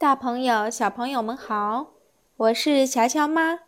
[0.00, 1.86] 大朋友、小朋友们好，
[2.36, 3.58] 我是乔乔妈。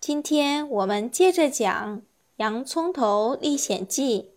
[0.00, 1.98] 今天我们接着讲
[2.38, 4.32] 《洋葱头历险记》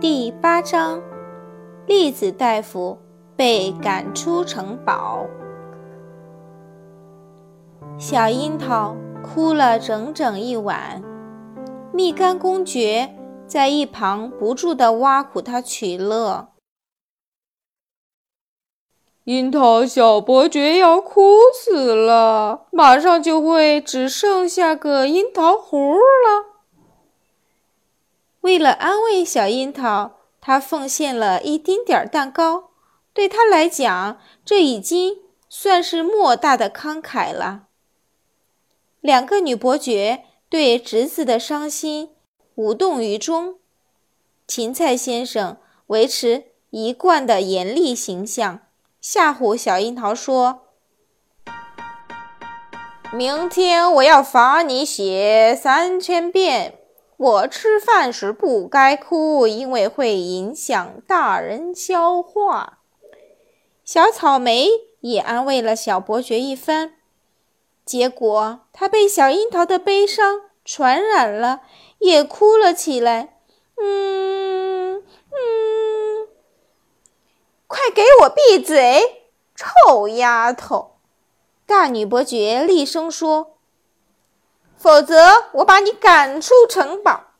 [0.00, 1.02] 第八章：
[1.86, 2.96] 栗子大夫
[3.36, 5.26] 被赶出城堡。
[7.98, 11.02] 小樱桃哭了整整一晚，
[11.92, 13.14] 蜜柑公爵
[13.46, 16.53] 在一旁不住地挖苦他取乐。
[19.24, 26.60] 樱桃小伯爵要哭死了，马上就会只剩下个樱桃核了。
[28.42, 32.72] 为了安慰小樱桃，他奉献了一丁点儿蛋糕。
[33.14, 35.16] 对他来讲，这已经
[35.48, 37.68] 算是莫大的慷慨了。
[39.00, 42.10] 两个女伯爵对侄子的伤心
[42.56, 43.56] 无动于衷。
[44.46, 48.60] 芹菜先生维持一贯的严厉形象。
[49.06, 50.62] 吓唬小樱桃说
[53.12, 56.78] ：“明天我要罚你写三千遍。
[57.18, 62.78] 我吃饭时不该哭，因为会影响大人消化。”
[63.84, 66.94] 小草莓也安慰了小伯爵一番，
[67.84, 71.60] 结果他被小樱桃的悲伤传染了，
[71.98, 73.36] 也哭了起来。
[73.76, 75.73] 嗯嗯。
[77.74, 79.24] 快给我闭嘴，
[79.56, 80.92] 臭丫头！
[81.66, 83.56] 大女伯爵厉声说
[84.78, 87.32] ：“否则我把你赶出城堡。”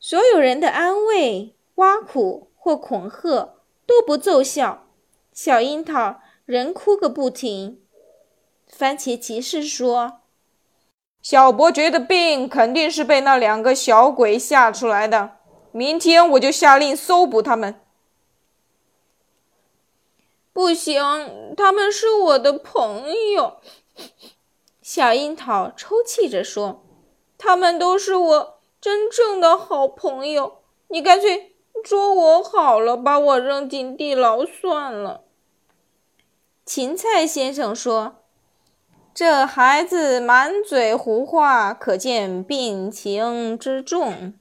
[0.00, 3.54] 所有人的安慰、挖苦或恐吓
[3.86, 4.82] 都不奏效，
[5.32, 7.80] 小樱桃仍哭个不停。
[8.66, 10.22] 番茄骑士说
[11.22, 15.36] ：“小伯爵的病肯定是被那两个小鬼吓出来的，
[15.70, 17.80] 明天我就下令搜捕他们。”
[20.54, 23.56] 不行，他们是我的朋友。
[24.80, 26.84] 小樱桃抽泣着说
[27.36, 30.62] ：“他们都是我真正的好朋友。
[30.88, 35.24] 你干脆捉我好了，把我扔进地牢算了。”
[36.64, 38.22] 芹菜先生说
[39.12, 44.34] ：“这孩子满嘴胡话，可见病情之重。”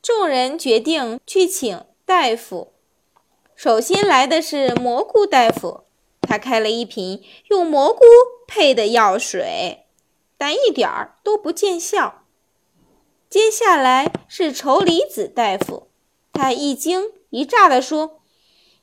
[0.00, 2.72] 众人决定去请大夫。
[3.58, 5.82] 首先来的是蘑菇大夫，
[6.20, 8.04] 他开了一瓶用蘑菇
[8.46, 9.86] 配的药水，
[10.36, 12.22] 但一点儿都不见效。
[13.28, 15.88] 接下来是丑离子大夫，
[16.32, 18.20] 他一惊一乍地说：“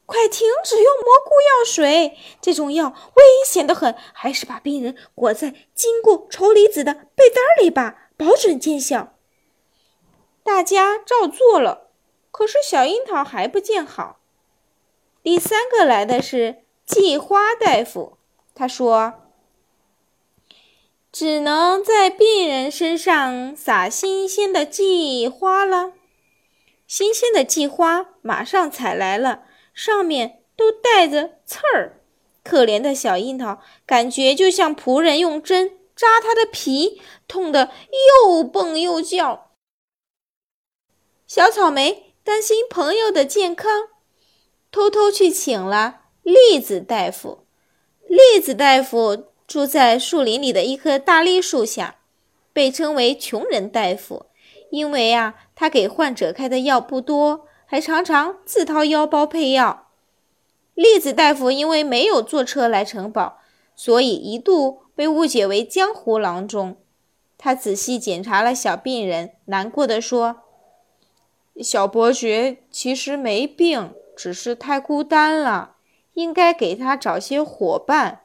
[0.06, 9.16] 快停止用蘑菇药水，这种药危险得很，还是把病人裹在经过丑离子的被单里吧，保准见效。”
[10.44, 11.92] 大家照做了，
[12.30, 14.20] 可是小樱桃还不见好。
[15.26, 18.20] 第三个来的是季花大夫，
[18.54, 19.24] 他说
[21.12, 25.94] ：“只能在病人身上撒新鲜的季花了。”
[26.86, 32.04] 新鲜的季花马上采来了，上面都带着刺儿。
[32.44, 37.72] 可怜的小樱桃感觉就像仆人用针扎它的皮，痛得
[38.22, 39.50] 又蹦又叫。
[41.26, 43.88] 小草莓担心朋友的健康。
[44.76, 47.46] 偷偷去请了栗子大夫。
[48.10, 52.00] 栗子大夫住在树林里的一棵大栗树下，
[52.52, 54.26] 被称为穷人大夫，
[54.72, 59.88] 因为啊，他给患者开的药不多，还常常自掏腰包配药。
[60.74, 63.38] 栗子大夫因为没有坐车来城堡，
[63.78, 66.76] 所以一度被误解为江湖郎中。
[67.38, 70.42] 他仔细检查了小病人，难过的说
[71.64, 75.76] ：“小伯爵其实没病。”只是太孤单了，
[76.14, 78.22] 应该给他找些伙伴。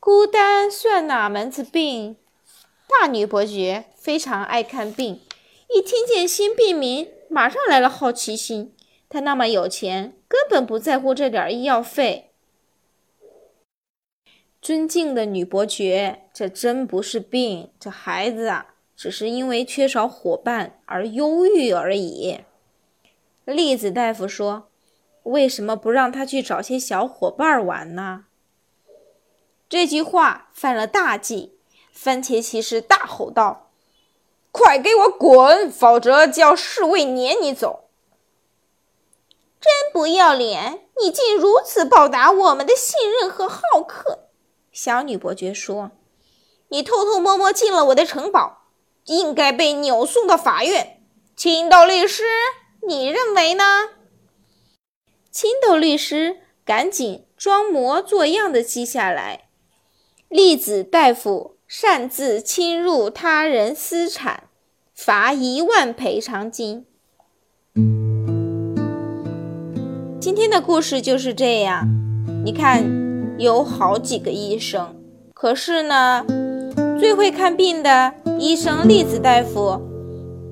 [0.00, 2.16] 孤单算哪门子病？
[2.86, 5.20] 大女伯爵非常爱看病，
[5.74, 8.74] 一听见新病名，马上来了好奇心。
[9.08, 12.30] 他那么有钱，根本不在乎这点医药费。
[14.62, 22.38] 尊敬的女伯爵，这真不是病，这孩子啊，只是因为缺少伙伴而忧郁而已。
[23.44, 24.67] 栗子大夫说。
[25.28, 28.24] 为什么不让他去找些小伙伴玩呢？
[29.68, 31.58] 这句话犯了大忌。
[31.92, 33.70] 番茄骑士大吼道
[34.52, 37.88] ：“快给我滚，否则叫侍卫撵你走！”
[39.60, 40.84] 真不要脸！
[41.02, 44.28] 你竟如此报答我们的信任和好客。”
[44.72, 45.90] 小女伯爵说
[46.68, 48.68] ：“你偷偷摸摸进了我的城堡，
[49.06, 51.02] 应该被扭送到法院。
[51.36, 52.22] 青豆律师，
[52.86, 53.90] 你认为呢？”
[55.40, 59.42] 青豆律师赶紧装模作样的记下来。
[60.28, 64.48] 栗子大夫擅自侵入他人私产，
[64.92, 66.86] 罚一万赔偿金。
[70.20, 71.86] 今天的故事就是这样。
[72.44, 72.84] 你看，
[73.38, 74.96] 有好几个医生，
[75.32, 76.26] 可是呢，
[76.98, 79.80] 最会看病的医生栗子大夫，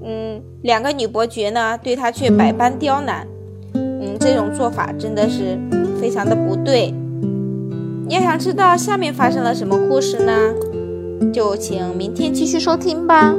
[0.04, 3.26] 嗯，两个女伯爵呢，对他却百般刁难。
[4.26, 5.56] 这种做法真的是
[6.00, 6.92] 非常的不对。
[8.08, 10.32] 要想知道下面发生了什么故事呢？
[11.32, 13.32] 就请明天继续收听吧。